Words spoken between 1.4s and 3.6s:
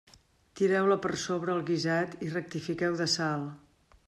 el guisat i rectifiqueu de sal.